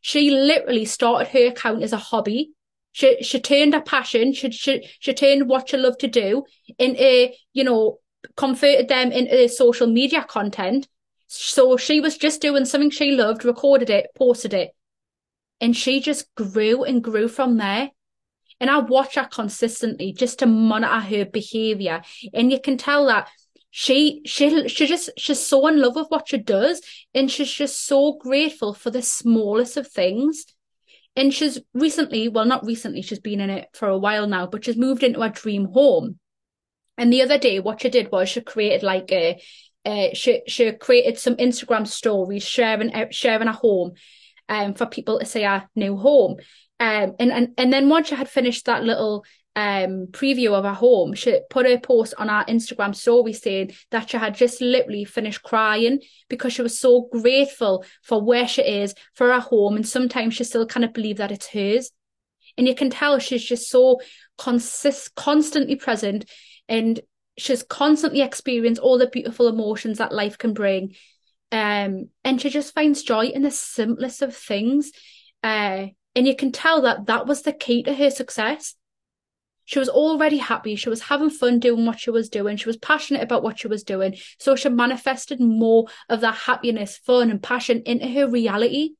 She 0.00 0.30
literally 0.30 0.86
started 0.86 1.28
her 1.28 1.48
account 1.48 1.82
as 1.82 1.92
a 1.92 1.98
hobby. 1.98 2.52
She 2.92 3.22
she 3.22 3.38
turned 3.38 3.74
her 3.74 3.82
passion, 3.82 4.32
she 4.32 4.50
she, 4.50 4.88
she 4.98 5.12
turned 5.12 5.48
what 5.48 5.68
she 5.68 5.76
loved 5.76 6.00
to 6.00 6.08
do 6.08 6.44
into, 6.78 7.30
you 7.52 7.64
know, 7.64 7.98
converted 8.34 8.88
them 8.88 9.12
into 9.12 9.48
social 9.48 9.86
media 9.86 10.24
content. 10.24 10.88
So 11.26 11.76
she 11.76 12.00
was 12.00 12.16
just 12.16 12.40
doing 12.40 12.64
something 12.64 12.90
she 12.90 13.10
loved, 13.10 13.44
recorded 13.44 13.90
it, 13.90 14.06
posted 14.16 14.54
it. 14.54 14.70
And 15.60 15.76
she 15.76 16.00
just 16.00 16.34
grew 16.34 16.84
and 16.84 17.04
grew 17.04 17.28
from 17.28 17.58
there. 17.58 17.90
And 18.60 18.70
I 18.70 18.78
watch 18.78 19.14
her 19.14 19.28
consistently 19.30 20.12
just 20.12 20.40
to 20.40 20.46
monitor 20.46 21.00
her 21.00 21.24
behavior. 21.24 22.02
And 22.34 22.50
you 22.50 22.60
can 22.60 22.76
tell 22.76 23.06
that 23.06 23.28
she 23.70 24.22
she 24.24 24.68
she 24.68 24.86
just 24.86 25.10
she's 25.16 25.44
so 25.44 25.66
in 25.68 25.80
love 25.80 25.94
with 25.94 26.08
what 26.08 26.28
she 26.28 26.38
does 26.38 26.80
and 27.14 27.30
she's 27.30 27.52
just 27.52 27.86
so 27.86 28.14
grateful 28.14 28.74
for 28.74 28.90
the 28.90 29.02
smallest 29.02 29.76
of 29.76 29.86
things. 29.86 30.46
And 31.14 31.34
she's 31.34 31.58
recently, 31.74 32.28
well, 32.28 32.44
not 32.44 32.64
recently, 32.64 33.02
she's 33.02 33.18
been 33.18 33.40
in 33.40 33.50
it 33.50 33.68
for 33.74 33.88
a 33.88 33.98
while 33.98 34.28
now, 34.28 34.46
but 34.46 34.64
she's 34.64 34.76
moved 34.76 35.02
into 35.02 35.20
a 35.20 35.28
dream 35.28 35.66
home. 35.66 36.18
And 36.96 37.12
the 37.12 37.22
other 37.22 37.38
day, 37.38 37.58
what 37.58 37.80
she 37.82 37.88
did 37.88 38.12
was 38.12 38.28
she 38.28 38.40
created 38.40 38.84
like 38.84 39.10
a, 39.10 39.40
uh, 39.84 40.08
she 40.14 40.42
she 40.46 40.70
created 40.72 41.18
some 41.18 41.36
Instagram 41.36 41.86
stories 41.86 42.44
sharing 42.44 42.92
sharing 43.10 43.48
a 43.48 43.52
home, 43.52 43.92
um, 44.48 44.74
for 44.74 44.86
people 44.86 45.18
to 45.18 45.26
see 45.26 45.44
our 45.44 45.68
new 45.74 45.96
home. 45.96 46.36
Um, 46.80 47.14
and, 47.18 47.32
and, 47.32 47.48
and 47.58 47.72
then 47.72 47.88
once 47.88 48.08
she 48.08 48.14
had 48.14 48.28
finished 48.28 48.66
that 48.66 48.84
little 48.84 49.24
um, 49.56 50.06
preview 50.10 50.52
of 50.52 50.64
her 50.64 50.74
home, 50.74 51.14
she 51.14 51.40
put 51.50 51.66
a 51.66 51.78
post 51.78 52.14
on 52.18 52.30
our 52.30 52.44
Instagram 52.44 52.94
story 52.94 53.32
saying 53.32 53.72
that 53.90 54.10
she 54.10 54.16
had 54.16 54.36
just 54.36 54.60
literally 54.60 55.04
finished 55.04 55.42
crying 55.42 56.00
because 56.28 56.52
she 56.52 56.62
was 56.62 56.78
so 56.78 57.08
grateful 57.10 57.84
for 58.02 58.22
where 58.22 58.46
she 58.46 58.62
is, 58.62 58.94
for 59.14 59.32
her 59.32 59.40
home, 59.40 59.74
and 59.74 59.88
sometimes 59.88 60.34
she 60.34 60.44
still 60.44 60.66
cannot 60.66 60.94
believe 60.94 61.16
that 61.16 61.32
it's 61.32 61.48
hers. 61.48 61.90
And 62.56 62.66
you 62.66 62.74
can 62.74 62.90
tell 62.90 63.18
she's 63.18 63.44
just 63.44 63.68
so 63.68 64.00
consist 64.36 65.14
constantly 65.14 65.76
present 65.76 66.24
and 66.68 67.00
she's 67.36 67.62
constantly 67.62 68.20
experienced 68.20 68.80
all 68.80 68.98
the 68.98 69.06
beautiful 69.06 69.48
emotions 69.48 69.98
that 69.98 70.12
life 70.12 70.38
can 70.38 70.54
bring. 70.54 70.94
Um, 71.50 72.10
and 72.24 72.40
she 72.40 72.50
just 72.50 72.74
finds 72.74 73.02
joy 73.02 73.26
in 73.26 73.42
the 73.42 73.50
simplest 73.50 74.22
of 74.22 74.36
things. 74.36 74.92
Uh, 75.42 75.86
and 76.18 76.26
you 76.26 76.34
can 76.34 76.50
tell 76.50 76.82
that 76.82 77.06
that 77.06 77.28
was 77.28 77.42
the 77.42 77.52
key 77.52 77.84
to 77.84 77.94
her 77.94 78.10
success. 78.10 78.74
She 79.66 79.78
was 79.78 79.88
already 79.88 80.38
happy. 80.38 80.74
She 80.74 80.88
was 80.88 81.02
having 81.02 81.30
fun 81.30 81.60
doing 81.60 81.86
what 81.86 82.00
she 82.00 82.10
was 82.10 82.28
doing. 82.28 82.56
She 82.56 82.68
was 82.68 82.76
passionate 82.76 83.22
about 83.22 83.44
what 83.44 83.60
she 83.60 83.68
was 83.68 83.84
doing. 83.84 84.16
So 84.40 84.56
she 84.56 84.68
manifested 84.68 85.38
more 85.38 85.86
of 86.08 86.20
that 86.22 86.34
happiness, 86.34 86.96
fun, 86.96 87.30
and 87.30 87.40
passion 87.40 87.84
into 87.86 88.08
her 88.08 88.28
reality. 88.28 88.94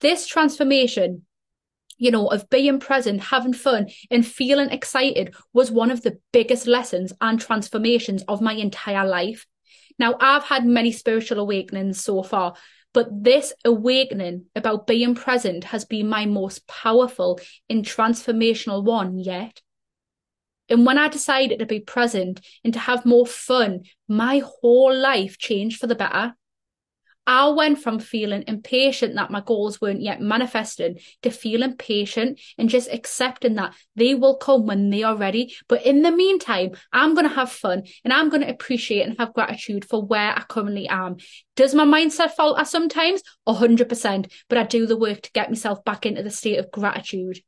This 0.00 0.26
transformation, 0.26 1.22
you 1.98 2.10
know, 2.10 2.26
of 2.26 2.50
being 2.50 2.80
present, 2.80 3.20
having 3.20 3.52
fun, 3.52 3.90
and 4.10 4.26
feeling 4.26 4.70
excited 4.70 5.36
was 5.52 5.70
one 5.70 5.92
of 5.92 6.02
the 6.02 6.18
biggest 6.32 6.66
lessons 6.66 7.12
and 7.20 7.40
transformations 7.40 8.24
of 8.26 8.40
my 8.40 8.54
entire 8.54 9.06
life. 9.06 9.46
Now, 10.00 10.16
I've 10.18 10.42
had 10.42 10.66
many 10.66 10.90
spiritual 10.90 11.38
awakenings 11.38 12.02
so 12.02 12.24
far, 12.24 12.54
but 12.94 13.08
this 13.24 13.52
awakening 13.64 14.46
about 14.56 14.86
being 14.86 15.14
present 15.14 15.64
has 15.64 15.84
been 15.84 16.08
my 16.08 16.24
most 16.24 16.66
powerful 16.66 17.38
and 17.68 17.84
transformational 17.84 18.82
one 18.82 19.18
yet. 19.18 19.60
And 20.70 20.86
when 20.86 20.96
I 20.96 21.08
decided 21.08 21.58
to 21.58 21.66
be 21.66 21.80
present 21.80 22.40
and 22.64 22.72
to 22.72 22.78
have 22.78 23.04
more 23.04 23.26
fun, 23.26 23.82
my 24.08 24.42
whole 24.62 24.96
life 24.96 25.36
changed 25.36 25.78
for 25.78 25.86
the 25.86 25.94
better. 25.94 26.34
I 27.26 27.48
went 27.48 27.78
from 27.78 27.98
feeling 27.98 28.44
impatient 28.46 29.14
that 29.14 29.30
my 29.30 29.40
goals 29.40 29.80
weren't 29.80 30.02
yet 30.02 30.20
manifesting 30.20 30.98
to 31.22 31.30
feeling 31.30 31.76
patient 31.76 32.40
and 32.58 32.68
just 32.68 32.92
accepting 32.92 33.54
that 33.54 33.74
they 33.96 34.14
will 34.14 34.36
come 34.36 34.66
when 34.66 34.90
they 34.90 35.02
are 35.02 35.16
ready. 35.16 35.54
But 35.68 35.86
in 35.86 36.02
the 36.02 36.10
meantime, 36.10 36.72
I'm 36.92 37.14
going 37.14 37.28
to 37.28 37.34
have 37.34 37.50
fun 37.50 37.84
and 38.04 38.12
I'm 38.12 38.28
going 38.28 38.42
to 38.42 38.50
appreciate 38.50 39.06
and 39.06 39.16
have 39.18 39.34
gratitude 39.34 39.84
for 39.84 40.04
where 40.04 40.32
I 40.36 40.42
currently 40.48 40.88
am. 40.88 41.16
Does 41.56 41.74
my 41.74 41.84
mindset 41.84 42.32
falter 42.32 42.64
sometimes? 42.64 43.22
100%. 43.48 44.30
But 44.48 44.58
I 44.58 44.64
do 44.64 44.86
the 44.86 44.96
work 44.96 45.22
to 45.22 45.32
get 45.32 45.48
myself 45.48 45.84
back 45.84 46.04
into 46.04 46.22
the 46.22 46.30
state 46.30 46.58
of 46.58 46.70
gratitude. 46.70 47.40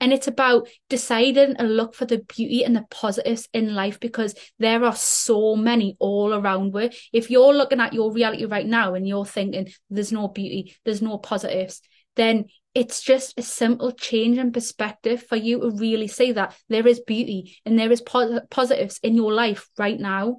And 0.00 0.12
it's 0.12 0.28
about 0.28 0.68
deciding 0.88 1.56
and 1.56 1.76
look 1.76 1.94
for 1.94 2.04
the 2.04 2.18
beauty 2.18 2.64
and 2.64 2.76
the 2.76 2.84
positives 2.90 3.48
in 3.52 3.74
life 3.74 3.98
because 3.98 4.34
there 4.58 4.84
are 4.84 4.94
so 4.94 5.56
many 5.56 5.96
all 5.98 6.32
around 6.32 6.72
where 6.72 6.90
if 7.12 7.30
you're 7.30 7.54
looking 7.54 7.80
at 7.80 7.92
your 7.92 8.12
reality 8.12 8.44
right 8.44 8.66
now 8.66 8.94
and 8.94 9.08
you're 9.08 9.26
thinking 9.26 9.68
there's 9.90 10.12
no 10.12 10.28
beauty, 10.28 10.76
there's 10.84 11.02
no 11.02 11.18
positives, 11.18 11.80
then 12.14 12.44
it's 12.74 13.02
just 13.02 13.36
a 13.38 13.42
simple 13.42 13.90
change 13.90 14.38
in 14.38 14.52
perspective 14.52 15.24
for 15.24 15.36
you 15.36 15.60
to 15.60 15.70
really 15.70 16.06
see 16.06 16.32
that 16.32 16.56
there 16.68 16.86
is 16.86 17.00
beauty 17.00 17.56
and 17.66 17.76
there 17.76 17.90
is 17.90 18.00
pos- 18.00 18.40
positives 18.50 19.00
in 19.02 19.16
your 19.16 19.32
life 19.32 19.68
right 19.78 19.98
now. 19.98 20.36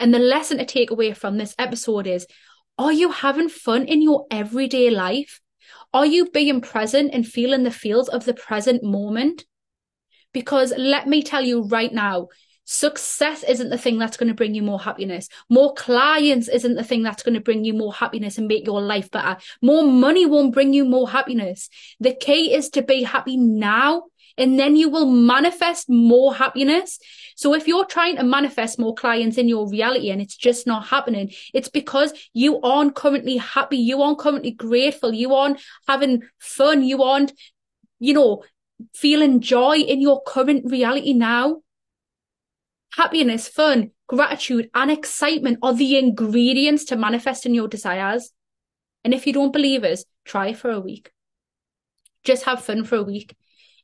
And 0.00 0.12
the 0.12 0.18
lesson 0.18 0.58
to 0.58 0.64
take 0.64 0.90
away 0.90 1.12
from 1.12 1.36
this 1.36 1.54
episode 1.58 2.06
is 2.08 2.26
are 2.78 2.92
you 2.92 3.10
having 3.10 3.48
fun 3.48 3.86
in 3.86 4.02
your 4.02 4.26
everyday 4.30 4.90
life? 4.90 5.40
Are 5.92 6.06
you 6.06 6.30
being 6.30 6.60
present 6.60 7.12
and 7.12 7.26
feeling 7.26 7.64
the 7.64 7.70
feels 7.70 8.08
of 8.08 8.24
the 8.24 8.34
present 8.34 8.82
moment? 8.82 9.44
Because 10.32 10.72
let 10.76 11.08
me 11.08 11.22
tell 11.22 11.42
you 11.42 11.62
right 11.62 11.92
now, 11.92 12.28
success 12.64 13.42
isn't 13.42 13.70
the 13.70 13.78
thing 13.78 13.98
that's 13.98 14.16
going 14.16 14.28
to 14.28 14.34
bring 14.34 14.54
you 14.54 14.62
more 14.62 14.78
happiness. 14.78 15.28
More 15.48 15.74
clients 15.74 16.48
isn't 16.48 16.76
the 16.76 16.84
thing 16.84 17.02
that's 17.02 17.24
going 17.24 17.34
to 17.34 17.40
bring 17.40 17.64
you 17.64 17.74
more 17.74 17.92
happiness 17.92 18.38
and 18.38 18.46
make 18.46 18.64
your 18.64 18.80
life 18.80 19.10
better. 19.10 19.38
More 19.60 19.82
money 19.82 20.26
won't 20.26 20.54
bring 20.54 20.72
you 20.72 20.84
more 20.84 21.10
happiness. 21.10 21.68
The 21.98 22.14
key 22.14 22.54
is 22.54 22.70
to 22.70 22.82
be 22.82 23.02
happy 23.02 23.36
now 23.36 24.04
and 24.36 24.58
then 24.58 24.76
you 24.76 24.88
will 24.88 25.06
manifest 25.06 25.88
more 25.88 26.34
happiness. 26.34 26.98
So 27.36 27.54
if 27.54 27.66
you're 27.66 27.86
trying 27.86 28.16
to 28.16 28.22
manifest 28.22 28.78
more 28.78 28.94
clients 28.94 29.38
in 29.38 29.48
your 29.48 29.68
reality 29.68 30.10
and 30.10 30.20
it's 30.20 30.36
just 30.36 30.66
not 30.66 30.88
happening, 30.88 31.32
it's 31.54 31.68
because 31.68 32.12
you 32.32 32.60
aren't 32.60 32.94
currently 32.94 33.38
happy. 33.38 33.78
You 33.78 34.02
aren't 34.02 34.18
currently 34.18 34.50
grateful. 34.50 35.14
You 35.14 35.34
aren't 35.34 35.60
having 35.88 36.22
fun. 36.38 36.82
You 36.82 37.02
aren't, 37.02 37.32
you 37.98 38.14
know, 38.14 38.44
feeling 38.94 39.40
joy 39.40 39.78
in 39.78 40.00
your 40.00 40.22
current 40.22 40.70
reality 40.70 41.12
now. 41.12 41.62
Happiness, 42.94 43.48
fun, 43.48 43.92
gratitude, 44.08 44.68
and 44.74 44.90
excitement 44.90 45.58
are 45.62 45.74
the 45.74 45.96
ingredients 45.96 46.84
to 46.86 46.96
manifesting 46.96 47.54
your 47.54 47.68
desires. 47.68 48.32
And 49.04 49.14
if 49.14 49.26
you 49.26 49.32
don't 49.32 49.52
believe 49.52 49.84
us, 49.84 50.04
try 50.24 50.52
for 50.52 50.70
a 50.70 50.80
week. 50.80 51.10
Just 52.24 52.44
have 52.44 52.64
fun 52.64 52.84
for 52.84 52.96
a 52.96 53.02
week. 53.02 53.36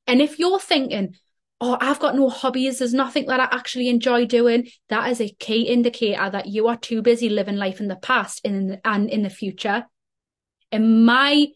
And 0.07 0.23
if 0.23 0.39
you're 0.39 0.61
thinking, 0.61 1.17
oh, 1.61 1.77
I've 1.81 2.01
got 2.01 2.17
no 2.17 2.29
hobbies, 2.29 2.79
there's 2.79 2.95
nothing 2.95 3.27
that 3.27 3.41
I 3.41 3.49
actually 3.51 3.89
enjoy 3.89 4.27
doing, 4.27 4.69
that 4.89 5.11
is 5.11 5.21
a 5.21 5.35
key 5.39 5.63
indicator 5.63 6.31
that 6.31 6.47
you 6.47 6.69
are 6.69 6.77
too 6.77 7.03
busy 7.03 7.29
living 7.29 7.57
life 7.57 7.81
in 7.81 7.89
the 7.89 7.97
past 7.97 8.41
and 8.45 8.57
in 8.57 8.67
the, 8.69 8.87
and 8.87 9.11
in 9.11 9.23
the 9.23 9.31
future. 9.31 9.87
And 10.71 11.07
my 11.07 11.49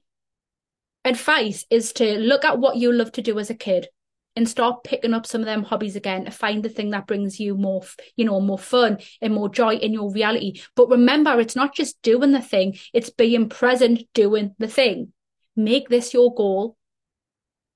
advice 1.04 1.64
is 1.70 1.92
to 1.94 2.18
look 2.18 2.44
at 2.44 2.58
what 2.58 2.76
you 2.76 2.92
love 2.92 3.12
to 3.12 3.22
do 3.22 3.38
as 3.38 3.50
a 3.50 3.54
kid 3.54 3.88
and 4.36 4.48
start 4.48 4.84
picking 4.84 5.12
up 5.14 5.26
some 5.26 5.40
of 5.40 5.46
them 5.46 5.64
hobbies 5.64 5.96
again 5.96 6.24
to 6.24 6.30
find 6.30 6.62
the 6.62 6.68
thing 6.68 6.90
that 6.90 7.06
brings 7.06 7.40
you 7.40 7.56
more 7.56 7.82
you 8.16 8.24
know 8.24 8.40
more 8.40 8.58
fun 8.58 8.98
and 9.20 9.34
more 9.34 9.48
joy 9.48 9.74
in 9.74 9.92
your 9.92 10.12
reality. 10.12 10.60
But 10.76 10.88
remember 10.88 11.40
it's 11.40 11.56
not 11.56 11.74
just 11.74 12.00
doing 12.02 12.32
the 12.32 12.40
thing 12.40 12.78
it's 12.92 13.10
being 13.10 13.48
present 13.48 14.02
doing 14.14 14.54
the 14.58 14.68
thing. 14.68 15.12
Make 15.56 15.88
this 15.88 16.14
your 16.14 16.34
goal 16.34 16.76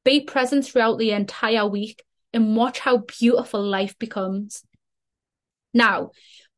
be 0.04 0.20
present 0.20 0.66
throughout 0.66 0.99
the 0.99 1.12
entire 1.12 1.66
week 1.66 2.02
and 2.32 2.56
watch 2.56 2.80
how 2.80 2.99
beautiful 2.99 3.62
life 3.62 3.99
becomes. 3.99 4.64
Now, 5.73 6.11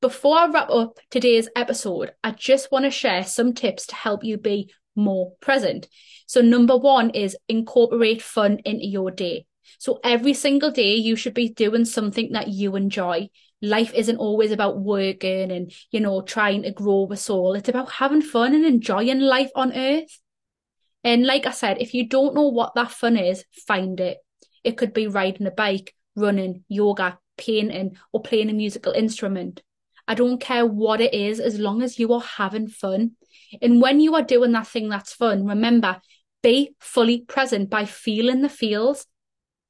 before 0.02 0.36
I 0.36 0.46
wrap 0.48 0.70
up 0.70 0.98
today's 1.10 1.48
episode, 1.56 2.12
I 2.22 2.32
just 2.32 2.70
want 2.70 2.84
to 2.84 2.90
share 2.90 3.24
some 3.24 3.54
tips 3.54 3.86
to 3.86 3.94
help 3.94 4.24
you 4.24 4.36
be 4.36 4.70
more 4.94 5.32
present. 5.40 5.88
So, 6.26 6.40
number 6.40 6.76
one 6.76 7.10
is 7.10 7.36
incorporate 7.48 8.22
fun 8.22 8.58
into 8.64 8.86
your 8.86 9.10
day. 9.10 9.46
So, 9.78 10.00
every 10.04 10.34
single 10.34 10.70
day, 10.70 10.96
you 10.96 11.16
should 11.16 11.34
be 11.34 11.48
doing 11.48 11.84
something 11.84 12.32
that 12.32 12.48
you 12.48 12.76
enjoy. 12.76 13.30
Life 13.62 13.94
isn't 13.94 14.18
always 14.18 14.52
about 14.52 14.80
working 14.80 15.50
and, 15.50 15.72
you 15.90 16.00
know, 16.00 16.20
trying 16.20 16.62
to 16.62 16.72
grow 16.72 17.08
a 17.10 17.16
soul. 17.16 17.54
It's 17.54 17.68
about 17.68 17.92
having 17.92 18.22
fun 18.22 18.54
and 18.54 18.66
enjoying 18.66 19.20
life 19.20 19.50
on 19.54 19.72
earth. 19.72 20.20
And 21.06 21.24
like 21.24 21.46
I 21.46 21.52
said, 21.52 21.78
if 21.80 21.94
you 21.94 22.06
don't 22.06 22.34
know 22.34 22.48
what 22.48 22.74
that 22.74 22.90
fun 22.90 23.16
is, 23.16 23.44
find 23.66 23.98
it. 24.00 24.18
It 24.62 24.76
could 24.76 24.92
be 24.92 25.06
riding 25.06 25.46
a 25.46 25.50
bike, 25.50 25.94
running, 26.16 26.64
yoga, 26.68 27.18
painting, 27.38 27.96
or 28.12 28.20
playing 28.22 28.50
a 28.50 28.52
musical 28.52 28.92
instrument. 28.92 29.62
I 30.08 30.14
don't 30.14 30.40
care 30.40 30.66
what 30.66 31.00
it 31.00 31.14
is 31.14 31.40
as 31.40 31.58
long 31.58 31.82
as 31.82 31.98
you 31.98 32.12
are 32.12 32.20
having 32.20 32.68
fun. 32.68 33.12
And 33.62 33.80
when 33.80 34.00
you 34.00 34.14
are 34.16 34.22
doing 34.22 34.52
that 34.52 34.66
thing 34.66 34.88
that's 34.90 35.14
fun, 35.14 35.46
remember, 35.46 36.00
be 36.42 36.74
fully 36.80 37.20
present 37.22 37.70
by 37.70 37.86
feeling 37.86 38.42
the 38.42 38.48
feels 38.48 39.06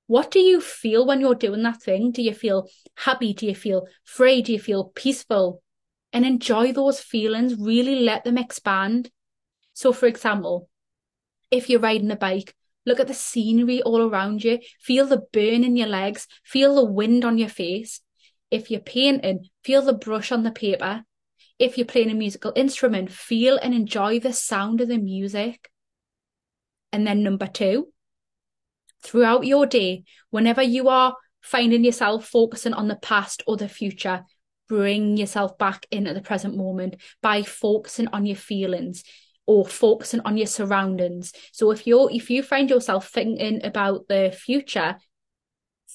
What 0.07 0.31
do 0.31 0.38
you 0.38 0.61
feel 0.61 1.05
when 1.07 1.21
you're 1.21 1.35
doing 1.35 1.62
that 1.64 1.83
thing? 1.83 2.12
Do 2.12 2.23
you 2.23 2.33
feel 2.33 2.69
happy? 2.97 3.35
Do 3.35 3.47
you 3.47 3.55
feel 3.55 3.88
free? 4.05 4.43
Do 4.43 4.52
you 4.52 4.61
feel 4.61 4.93
peaceful? 4.95 5.62
And 6.12 6.25
enjoy 6.25 6.73
those 6.73 7.00
feelings, 7.00 7.57
really 7.59 8.00
let 8.00 8.25
them 8.25 8.38
expand. 8.38 9.11
So, 9.75 9.93
for 9.93 10.07
example, 10.07 10.69
if 11.56 11.68
you're 11.70 11.80
riding 11.80 12.10
a 12.10 12.16
bike, 12.16 12.54
look 12.84 13.00
at 13.00 13.08
the 13.08 13.14
scenery 13.14 13.82
all 13.82 14.08
around 14.08 14.44
you, 14.44 14.60
feel 14.80 15.06
the 15.06 15.25
burn 15.32 15.64
in 15.64 15.76
your 15.76 15.88
legs, 15.88 16.26
feel 16.44 16.75
the 16.75 16.84
wind 16.84 17.25
on 17.25 17.38
your 17.38 17.48
face. 17.48 18.00
If 18.50 18.70
you're 18.70 18.80
painting, 18.80 19.48
feel 19.64 19.82
the 19.82 19.92
brush 19.92 20.30
on 20.30 20.44
the 20.44 20.52
paper. 20.52 21.02
If 21.58 21.76
you're 21.76 21.86
playing 21.86 22.10
a 22.10 22.14
musical 22.14 22.52
instrument, 22.54 23.10
feel 23.10 23.58
and 23.60 23.75
enjoy 23.75 24.20
the 24.20 24.32
sound 24.32 24.80
of 24.80 24.88
the 24.88 24.98
music. 24.98 25.70
And 26.92 27.06
then 27.06 27.22
number 27.22 27.46
two, 27.46 27.88
throughout 29.02 29.46
your 29.46 29.66
day, 29.66 30.04
whenever 30.30 30.62
you 30.62 30.88
are 30.88 31.16
finding 31.40 31.84
yourself 31.84 32.26
focusing 32.26 32.72
on 32.72 32.88
the 32.88 32.96
past 32.96 33.42
or 33.46 33.56
the 33.56 33.68
future, 33.68 34.25
bring 34.68 35.16
yourself 35.16 35.58
back 35.58 35.86
in 35.90 36.06
at 36.06 36.14
the 36.14 36.20
present 36.20 36.56
moment 36.56 36.96
by 37.22 37.42
focusing 37.42 38.08
on 38.08 38.26
your 38.26 38.36
feelings 38.36 39.04
or 39.46 39.64
focusing 39.64 40.20
on 40.24 40.36
your 40.36 40.46
surroundings. 40.46 41.32
So 41.52 41.70
if 41.70 41.86
you're 41.86 42.10
if 42.10 42.30
you 42.30 42.42
find 42.42 42.68
yourself 42.68 43.08
thinking 43.08 43.64
about 43.64 44.08
the 44.08 44.36
future, 44.36 44.96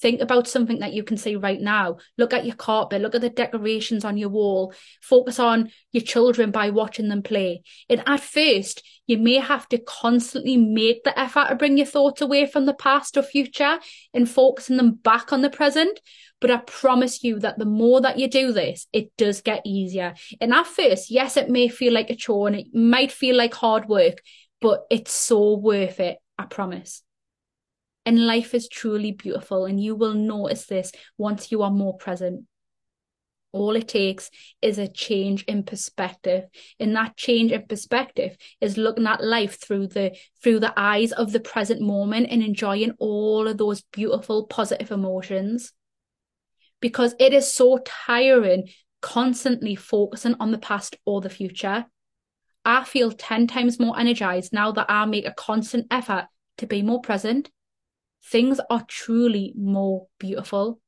Think 0.01 0.19
about 0.19 0.47
something 0.47 0.79
that 0.79 0.93
you 0.93 1.03
can 1.03 1.17
see 1.17 1.35
right 1.35 1.61
now. 1.61 1.97
Look 2.17 2.33
at 2.33 2.45
your 2.45 2.55
carpet, 2.55 3.01
look 3.01 3.13
at 3.13 3.21
the 3.21 3.29
decorations 3.29 4.03
on 4.03 4.17
your 4.17 4.29
wall. 4.29 4.73
Focus 5.01 5.37
on 5.37 5.71
your 5.91 6.03
children 6.03 6.49
by 6.49 6.71
watching 6.71 7.07
them 7.07 7.21
play. 7.21 7.61
And 7.87 8.01
at 8.07 8.19
first, 8.19 8.83
you 9.05 9.19
may 9.19 9.35
have 9.35 9.67
to 9.69 9.77
constantly 9.77 10.57
make 10.57 11.03
the 11.03 11.17
effort 11.19 11.49
to 11.49 11.55
bring 11.55 11.77
your 11.77 11.85
thoughts 11.85 12.21
away 12.21 12.47
from 12.47 12.65
the 12.65 12.73
past 12.73 13.15
or 13.15 13.21
future 13.21 13.79
and 14.13 14.29
focusing 14.29 14.77
them 14.77 14.93
back 14.93 15.31
on 15.31 15.43
the 15.43 15.49
present. 15.49 15.99
But 16.39 16.49
I 16.49 16.57
promise 16.57 17.23
you 17.23 17.39
that 17.39 17.59
the 17.59 17.65
more 17.65 18.01
that 18.01 18.17
you 18.17 18.27
do 18.27 18.51
this, 18.51 18.87
it 18.91 19.15
does 19.17 19.41
get 19.41 19.61
easier. 19.65 20.15
And 20.39 20.51
at 20.53 20.65
first, 20.65 21.11
yes, 21.11 21.37
it 21.37 21.49
may 21.49 21.67
feel 21.67 21.93
like 21.93 22.09
a 22.09 22.15
chore 22.15 22.47
and 22.47 22.55
it 22.55 22.73
might 22.73 23.11
feel 23.11 23.35
like 23.35 23.53
hard 23.53 23.87
work, 23.87 24.23
but 24.59 24.85
it's 24.89 25.13
so 25.13 25.57
worth 25.57 25.99
it. 25.99 26.17
I 26.39 26.45
promise. 26.45 27.03
And 28.05 28.25
life 28.25 28.53
is 28.53 28.67
truly 28.67 29.11
beautiful, 29.11 29.65
and 29.65 29.81
you 29.81 29.95
will 29.95 30.13
notice 30.13 30.65
this 30.65 30.91
once 31.17 31.51
you 31.51 31.61
are 31.61 31.71
more 31.71 31.97
present. 31.97 32.45
All 33.53 33.75
it 33.75 33.89
takes 33.89 34.31
is 34.61 34.77
a 34.77 34.87
change 34.87 35.43
in 35.43 35.63
perspective. 35.63 36.45
And 36.79 36.95
that 36.95 37.17
change 37.17 37.51
in 37.51 37.65
perspective 37.67 38.37
is 38.61 38.77
looking 38.77 39.05
at 39.07 39.23
life 39.23 39.59
through 39.61 39.87
the 39.87 40.15
through 40.41 40.61
the 40.61 40.73
eyes 40.77 41.11
of 41.11 41.31
the 41.31 41.41
present 41.41 41.81
moment 41.81 42.27
and 42.31 42.41
enjoying 42.41 42.93
all 42.97 43.47
of 43.47 43.57
those 43.57 43.81
beautiful 43.81 44.47
positive 44.47 44.89
emotions. 44.89 45.73
Because 46.79 47.13
it 47.19 47.33
is 47.33 47.53
so 47.53 47.79
tiring 47.85 48.69
constantly 49.01 49.75
focusing 49.75 50.35
on 50.39 50.51
the 50.51 50.57
past 50.57 50.95
or 51.05 51.21
the 51.21 51.29
future. 51.29 51.85
I 52.63 52.83
feel 52.83 53.11
10 53.11 53.47
times 53.47 53.79
more 53.79 53.99
energized 53.99 54.53
now 54.53 54.71
that 54.73 54.85
I 54.89 55.05
make 55.05 55.25
a 55.25 55.33
constant 55.33 55.87
effort 55.91 56.27
to 56.59 56.67
be 56.67 56.83
more 56.83 57.01
present 57.01 57.49
things 58.23 58.59
are 58.69 58.85
truly 58.87 59.53
more 59.57 60.07
beautiful. 60.19 60.79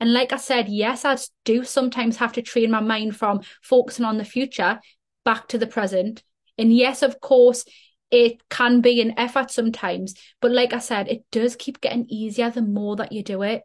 And 0.00 0.12
like 0.12 0.32
I 0.32 0.36
said, 0.36 0.68
yes, 0.68 1.04
I 1.04 1.16
do 1.44 1.64
sometimes 1.64 2.16
have 2.16 2.32
to 2.32 2.42
train 2.42 2.70
my 2.70 2.80
mind 2.80 3.16
from 3.16 3.40
focusing 3.62 4.04
on 4.04 4.18
the 4.18 4.24
future 4.24 4.80
back 5.24 5.48
to 5.48 5.58
the 5.58 5.66
present. 5.66 6.22
And 6.58 6.74
yes, 6.74 7.02
of 7.02 7.20
course, 7.20 7.64
it 8.10 8.48
can 8.48 8.80
be 8.80 9.00
an 9.00 9.14
effort 9.18 9.50
sometimes. 9.50 10.14
But 10.40 10.52
like 10.52 10.72
I 10.72 10.78
said, 10.78 11.08
it 11.08 11.24
does 11.32 11.56
keep 11.56 11.80
getting 11.80 12.06
easier 12.08 12.50
the 12.50 12.62
more 12.62 12.96
that 12.96 13.12
you 13.12 13.22
do 13.22 13.42
it. 13.42 13.62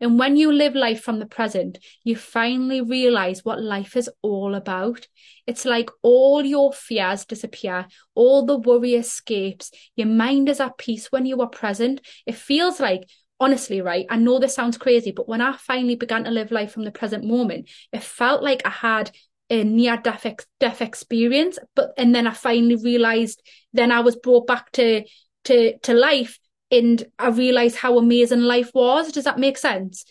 And 0.00 0.18
when 0.18 0.36
you 0.36 0.52
live 0.52 0.74
life 0.74 1.02
from 1.02 1.18
the 1.18 1.26
present, 1.26 1.78
you 2.04 2.16
finally 2.16 2.80
realize 2.80 3.44
what 3.44 3.60
life 3.60 3.96
is 3.96 4.08
all 4.22 4.54
about. 4.54 5.08
It's 5.46 5.64
like 5.64 5.90
all 6.02 6.44
your 6.44 6.72
fears 6.72 7.24
disappear, 7.24 7.86
all 8.14 8.46
the 8.46 8.56
worry 8.56 8.94
escapes. 8.94 9.70
Your 9.96 10.06
mind 10.06 10.48
is 10.48 10.60
at 10.60 10.78
peace 10.78 11.10
when 11.10 11.26
you 11.26 11.40
are 11.40 11.48
present. 11.48 12.00
It 12.26 12.36
feels 12.36 12.78
like, 12.78 13.08
honestly, 13.40 13.80
right? 13.80 14.06
I 14.08 14.16
know 14.16 14.38
this 14.38 14.54
sounds 14.54 14.78
crazy, 14.78 15.10
but 15.10 15.28
when 15.28 15.40
I 15.40 15.56
finally 15.56 15.96
began 15.96 16.24
to 16.24 16.30
live 16.30 16.52
life 16.52 16.72
from 16.72 16.84
the 16.84 16.92
present 16.92 17.24
moment, 17.24 17.68
it 17.92 18.02
felt 18.02 18.42
like 18.42 18.62
I 18.64 18.70
had 18.70 19.10
a 19.50 19.64
near 19.64 19.96
death, 19.96 20.26
ex- 20.26 20.46
death 20.60 20.80
experience. 20.80 21.58
But, 21.74 21.90
and 21.96 22.14
then 22.14 22.26
I 22.26 22.34
finally 22.34 22.76
realized, 22.76 23.42
then 23.72 23.90
I 23.90 24.00
was 24.00 24.14
brought 24.14 24.46
back 24.46 24.70
to, 24.72 25.04
to, 25.44 25.78
to 25.78 25.94
life 25.94 26.38
and 26.70 27.04
I 27.18 27.28
realized 27.28 27.76
how 27.76 27.98
amazing 27.98 28.40
life 28.40 28.70
was. 28.74 29.12
Does 29.12 29.24
that 29.24 29.38
make 29.38 29.58
sense? 29.58 30.04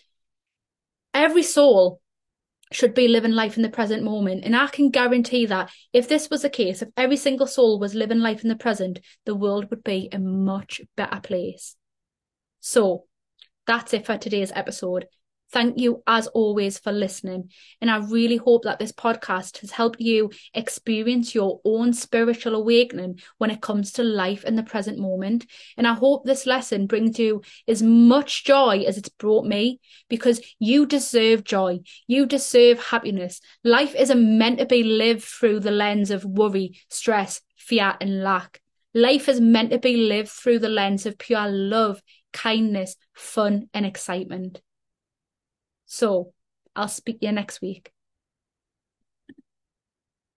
Every 1.14 1.42
soul 1.42 2.00
should 2.72 2.94
be 2.94 3.08
living 3.08 3.32
life 3.32 3.56
in 3.56 3.62
the 3.62 3.68
present 3.68 4.02
moment. 4.02 4.44
And 4.44 4.54
I 4.54 4.66
can 4.66 4.90
guarantee 4.90 5.46
that 5.46 5.70
if 5.92 6.08
this 6.08 6.28
was 6.30 6.42
the 6.42 6.50
case, 6.50 6.82
if 6.82 6.88
every 6.96 7.16
single 7.16 7.46
soul 7.46 7.78
was 7.78 7.94
living 7.94 8.18
life 8.18 8.42
in 8.42 8.48
the 8.48 8.56
present, 8.56 9.00
the 9.24 9.34
world 9.34 9.70
would 9.70 9.82
be 9.82 10.08
a 10.12 10.18
much 10.18 10.80
better 10.96 11.20
place. 11.20 11.76
So 12.60 13.04
that's 13.66 13.94
it 13.94 14.04
for 14.04 14.18
today's 14.18 14.52
episode. 14.54 15.06
Thank 15.50 15.78
you, 15.78 16.02
as 16.06 16.26
always, 16.26 16.78
for 16.78 16.92
listening. 16.92 17.50
And 17.80 17.90
I 17.90 17.98
really 17.98 18.36
hope 18.36 18.64
that 18.64 18.78
this 18.78 18.92
podcast 18.92 19.60
has 19.60 19.70
helped 19.70 19.98
you 19.98 20.30
experience 20.52 21.34
your 21.34 21.60
own 21.64 21.94
spiritual 21.94 22.54
awakening 22.54 23.20
when 23.38 23.50
it 23.50 23.62
comes 23.62 23.92
to 23.92 24.02
life 24.02 24.44
in 24.44 24.56
the 24.56 24.62
present 24.62 24.98
moment. 24.98 25.46
And 25.78 25.86
I 25.86 25.94
hope 25.94 26.24
this 26.24 26.44
lesson 26.44 26.86
brings 26.86 27.18
you 27.18 27.40
as 27.66 27.82
much 27.82 28.44
joy 28.44 28.84
as 28.86 28.98
it's 28.98 29.08
brought 29.08 29.46
me 29.46 29.80
because 30.10 30.42
you 30.58 30.84
deserve 30.84 31.44
joy. 31.44 31.78
You 32.06 32.26
deserve 32.26 32.84
happiness. 32.84 33.40
Life 33.64 33.94
isn't 33.94 34.38
meant 34.38 34.58
to 34.58 34.66
be 34.66 34.82
lived 34.82 35.24
through 35.24 35.60
the 35.60 35.70
lens 35.70 36.10
of 36.10 36.26
worry, 36.26 36.78
stress, 36.90 37.40
fear, 37.56 37.96
and 38.02 38.22
lack. 38.22 38.60
Life 38.92 39.30
is 39.30 39.40
meant 39.40 39.70
to 39.70 39.78
be 39.78 39.96
lived 39.96 40.28
through 40.28 40.58
the 40.58 40.68
lens 40.68 41.06
of 41.06 41.16
pure 41.16 41.48
love, 41.48 42.02
kindness, 42.34 42.96
fun, 43.14 43.70
and 43.72 43.86
excitement. 43.86 44.60
So 45.88 46.32
I'll 46.76 46.86
speak 46.88 47.20
to 47.20 47.26
you 47.26 47.32
next 47.32 47.60
week. 47.60 47.90